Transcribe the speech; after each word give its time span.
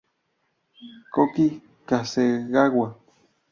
Koki 1.13 1.47
Hasegawa 1.87 2.87